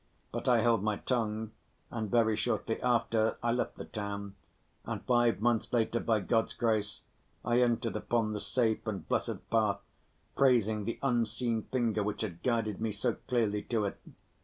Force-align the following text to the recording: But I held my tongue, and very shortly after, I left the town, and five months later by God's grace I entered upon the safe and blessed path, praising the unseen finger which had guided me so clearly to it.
But 0.31 0.47
I 0.47 0.61
held 0.61 0.81
my 0.81 0.95
tongue, 0.97 1.51
and 1.91 2.09
very 2.09 2.35
shortly 2.35 2.81
after, 2.81 3.37
I 3.43 3.51
left 3.51 3.75
the 3.75 3.85
town, 3.85 4.33
and 4.83 5.05
five 5.05 5.41
months 5.41 5.71
later 5.71 5.99
by 5.99 6.21
God's 6.21 6.55
grace 6.55 7.03
I 7.45 7.61
entered 7.61 7.95
upon 7.95 8.33
the 8.33 8.39
safe 8.39 8.87
and 8.87 9.07
blessed 9.07 9.47
path, 9.51 9.77
praising 10.35 10.85
the 10.85 10.97
unseen 11.03 11.67
finger 11.71 12.01
which 12.01 12.23
had 12.23 12.41
guided 12.41 12.81
me 12.81 12.91
so 12.91 13.13
clearly 13.27 13.61
to 13.61 13.85
it. 13.85 14.01